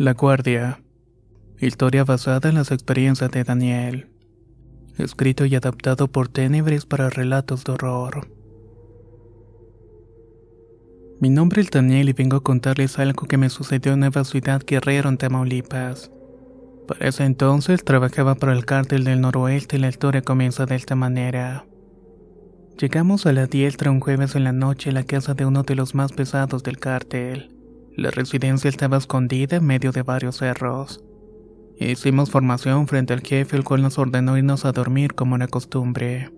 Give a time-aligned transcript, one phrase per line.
[0.00, 0.80] La Guardia.
[1.58, 4.06] Historia basada en las experiencias de Daniel.
[4.96, 8.28] Escrito y adaptado por Tenebres para relatos de horror.
[11.18, 14.62] Mi nombre es Daniel y vengo a contarles algo que me sucedió en Nueva Ciudad
[14.64, 16.12] Guerrero, en Tamaulipas.
[16.86, 20.94] Para ese entonces trabajaba para el cártel del noroeste y la historia comienza de esta
[20.94, 21.66] manera.
[22.80, 25.74] Llegamos a la diestra un jueves en la noche a la casa de uno de
[25.74, 27.57] los más pesados del cártel.
[27.98, 31.02] La residencia estaba escondida en medio de varios cerros.
[31.80, 36.30] Hicimos formación frente al jefe, el cual nos ordenó irnos a dormir como era costumbre.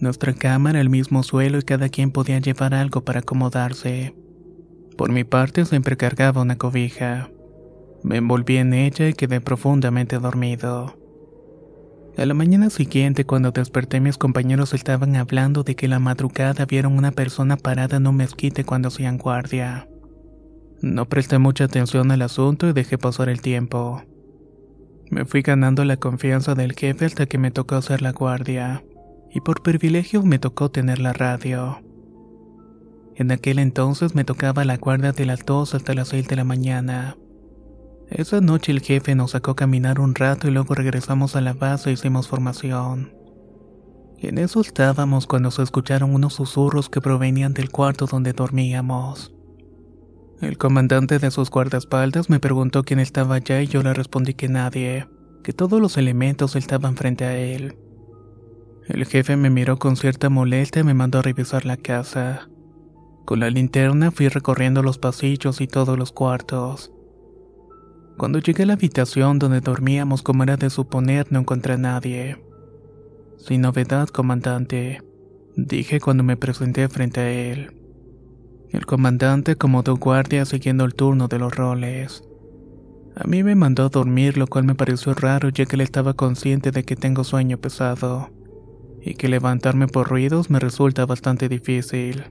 [0.00, 4.16] Nuestra cama era el mismo suelo y cada quien podía llevar algo para acomodarse.
[4.96, 7.30] Por mi parte siempre cargaba una cobija.
[8.02, 10.98] Me envolví en ella y quedé profundamente dormido.
[12.16, 16.98] A la mañana siguiente, cuando desperté, mis compañeros estaban hablando de que la madrugada vieron
[16.98, 19.86] una persona parada en un mezquite cuando hacían guardia.
[20.80, 24.02] No presté mucha atención al asunto y dejé pasar el tiempo.
[25.10, 28.84] Me fui ganando la confianza del jefe hasta que me tocó hacer la guardia,
[29.32, 31.80] y por privilegio me tocó tener la radio.
[33.16, 36.44] En aquel entonces me tocaba la guardia de las 2 hasta las 6 de la
[36.44, 37.16] mañana.
[38.10, 41.54] Esa noche el jefe nos sacó a caminar un rato y luego regresamos a la
[41.54, 43.12] base y hicimos formación.
[44.18, 49.34] En eso estábamos cuando se escucharon unos susurros que provenían del cuarto donde dormíamos.
[50.40, 54.48] El comandante de sus guardaespaldas me preguntó quién estaba allá y yo le respondí que
[54.48, 55.08] nadie,
[55.42, 57.76] que todos los elementos estaban frente a él.
[58.86, 62.48] El jefe me miró con cierta molestia y me mandó a revisar la casa.
[63.24, 66.92] Con la linterna fui recorriendo los pasillos y todos los cuartos.
[68.16, 72.36] Cuando llegué a la habitación donde dormíamos como era de suponer no encontré a nadie.
[73.38, 75.02] Sin novedad, comandante,
[75.56, 77.74] dije cuando me presenté frente a él.
[78.70, 82.22] El comandante acomodó guardia siguiendo el turno de los roles.
[83.16, 86.14] A mí me mandó a dormir, lo cual me pareció raro ya que él estaba
[86.14, 88.30] consciente de que tengo sueño pesado,
[89.02, 92.24] y que levantarme por ruidos me resulta bastante difícil.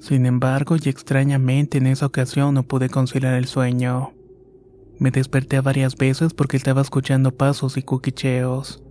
[0.00, 4.14] Sin embargo, y extrañamente en esa ocasión no pude conciliar el sueño.
[4.98, 8.82] Me desperté varias veces porque estaba escuchando pasos y cuquicheos.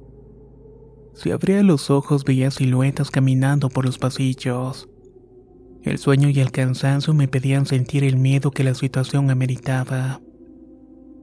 [1.13, 4.87] Si abría los ojos veía siluetas caminando por los pasillos.
[5.83, 10.21] El sueño y el cansancio me pedían sentir el miedo que la situación ameritaba.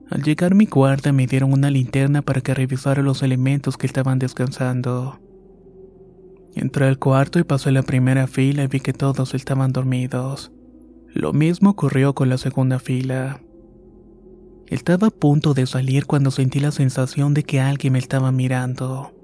[0.09, 4.19] Al llegar mi guarda me dieron una linterna para que revisara los elementos que estaban
[4.19, 5.19] descansando.
[6.55, 10.51] Entré al cuarto y pasé la primera fila y vi que todos estaban dormidos.
[11.13, 13.41] Lo mismo ocurrió con la segunda fila.
[14.67, 19.16] Estaba a punto de salir cuando sentí la sensación de que alguien me estaba mirando.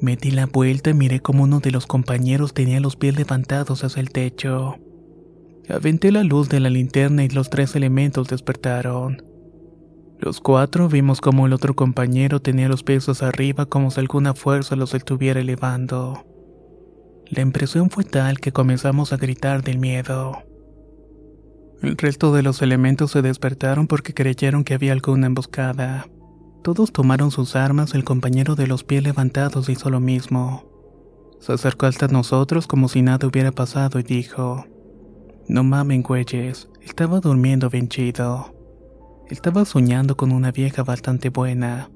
[0.00, 3.82] Me di la vuelta y miré como uno de los compañeros tenía los pies levantados
[3.82, 4.76] hacia el techo.
[5.68, 9.22] Aventé la luz de la linterna y los tres elementos despertaron.
[10.20, 14.76] Los cuatro vimos como el otro compañero tenía los pies arriba como si alguna fuerza
[14.76, 16.24] los estuviera elevando.
[17.26, 20.42] La impresión fue tal que comenzamos a gritar del miedo.
[21.82, 26.06] El resto de los elementos se despertaron porque creyeron que había alguna emboscada.
[26.62, 30.64] Todos tomaron sus armas, el compañero de los pies levantados hizo lo mismo.
[31.40, 34.66] Se acercó hasta nosotros como si nada hubiera pasado y dijo,
[35.46, 38.54] No mamen güeyes, estaba durmiendo bien chido.
[39.28, 41.90] Estaba soñando con una vieja bastante buena.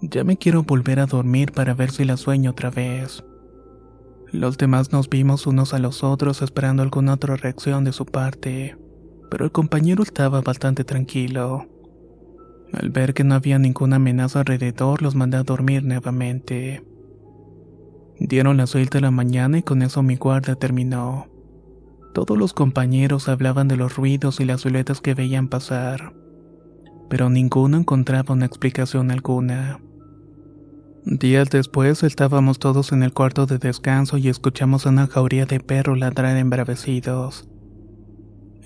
[0.00, 3.24] Ya me quiero volver a dormir para ver si la sueño otra vez.
[4.30, 8.76] Los demás nos vimos unos a los otros esperando alguna otra reacción de su parte,
[9.30, 11.66] pero el compañero estaba bastante tranquilo.
[12.72, 16.84] Al ver que no había ninguna amenaza alrededor, los mandé a dormir nuevamente.
[18.20, 21.28] Dieron las seis de la mañana y con eso mi guardia terminó.
[22.14, 26.14] Todos los compañeros hablaban de los ruidos y las siluetas que veían pasar,
[27.08, 29.80] pero ninguno encontraba una explicación alguna.
[31.04, 35.98] Días después estábamos todos en el cuarto de descanso y escuchamos una jauría de perros
[35.98, 37.48] ladrar embravecidos.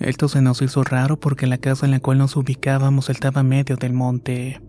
[0.03, 3.75] Esto se nos hizo raro porque la casa en la cual nos ubicábamos estaba medio
[3.75, 4.61] del monte.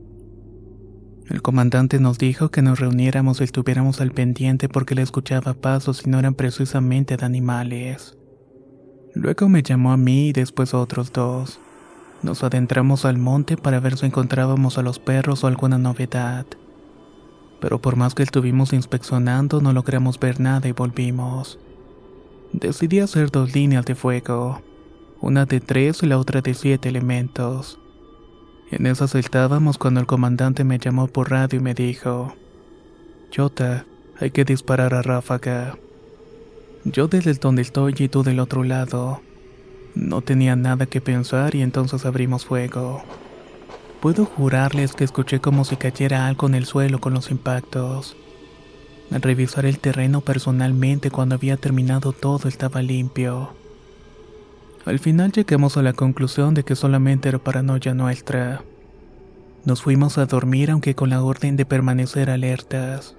[1.29, 6.07] El comandante nos dijo que nos reuniéramos y estuviéramos al pendiente porque le escuchaba pasos
[6.07, 8.17] y no eran precisamente de animales.
[9.15, 11.61] Luego me llamó a mí y después a otros dos.
[12.23, 16.47] Nos adentramos al monte para ver si encontrábamos a los perros o alguna novedad
[17.65, 21.59] pero por más que estuvimos inspeccionando no logramos ver nada y volvimos.
[22.53, 24.61] Decidí hacer dos líneas de fuego,
[25.25, 27.79] una de tres y la otra de siete elementos.
[28.71, 32.35] En esas estábamos cuando el comandante me llamó por radio y me dijo,
[33.35, 33.87] Jota,
[34.21, 35.79] hay que disparar a ráfaga.
[36.85, 39.23] Yo desde donde estoy y tú del otro lado.
[39.95, 43.03] No tenía nada que pensar y entonces abrimos fuego.
[44.03, 48.15] Puedo jurarles que escuché como si cayera algo en el suelo con los impactos.
[49.11, 53.64] Al revisar el terreno personalmente cuando había terminado todo estaba limpio.
[54.85, 58.63] Al final llegamos a la conclusión de que solamente era paranoia nuestra.
[59.65, 63.17] Nos fuimos a dormir aunque con la orden de permanecer alertas.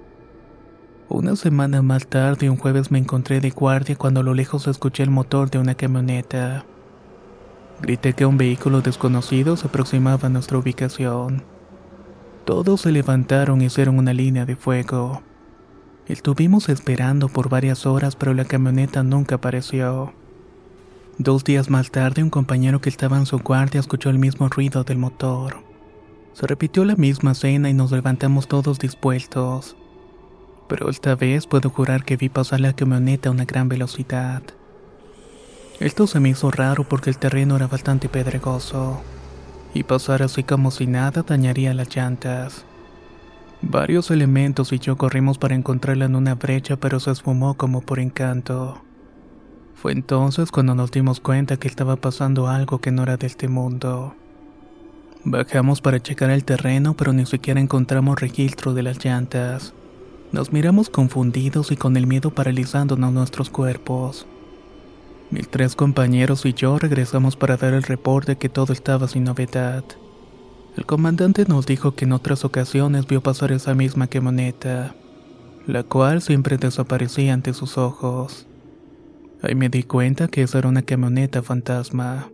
[1.09, 5.01] Una semana más tarde, un jueves me encontré de guardia cuando a lo lejos escuché
[5.01, 6.65] el motor de una camioneta.
[7.81, 11.43] Grité que un vehículo desconocido se aproximaba a nuestra ubicación.
[12.45, 15.23] Todos se levantaron y hicieron una línea de fuego.
[16.05, 20.13] Estuvimos esperando por varias horas, pero la camioneta nunca apareció.
[21.17, 24.83] Dos días más tarde, un compañero que estaba en su guardia escuchó el mismo ruido
[24.83, 25.63] del motor.
[26.33, 29.77] Se repitió la misma escena y nos levantamos todos dispuestos.
[30.67, 34.43] Pero esta vez puedo jurar que vi pasar la camioneta a una gran velocidad.
[35.79, 39.01] Esto se me hizo raro porque el terreno era bastante pedregoso,
[39.73, 42.65] y pasar así como si nada dañaría las llantas.
[43.61, 47.99] Varios elementos y yo corrimos para encontrarla en una brecha, pero se esfumó como por
[47.99, 48.81] encanto.
[49.75, 53.47] Fue entonces cuando nos dimos cuenta que estaba pasando algo que no era de este
[53.47, 54.15] mundo.
[55.23, 59.73] Bajamos para checar el terreno, pero ni siquiera encontramos registro de las llantas.
[60.31, 64.25] Nos miramos confundidos y con el miedo paralizándonos nuestros cuerpos.
[65.31, 69.83] Mis tres compañeros y yo regresamos para dar el reporte que todo estaba sin novedad.
[70.77, 74.93] El comandante nos dijo que en otras ocasiones vio pasar esa misma camioneta,
[75.67, 78.45] la cual siempre desaparecía ante sus ojos.
[79.45, 82.31] Ahí me di cuenta que esa era una camioneta fantasma.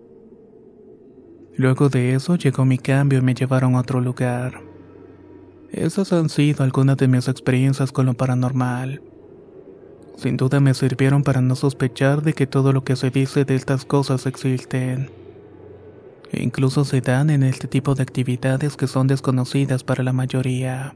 [1.58, 4.62] Luego de eso llegó mi cambio y me llevaron a otro lugar.
[5.74, 9.02] Esas han sido algunas de mis experiencias con lo paranormal.
[10.16, 13.56] Sin duda me sirvieron para no sospechar de que todo lo que se dice de
[13.56, 15.10] estas cosas existen.
[16.32, 20.96] E incluso se dan en este tipo de actividades que son desconocidas para la mayoría.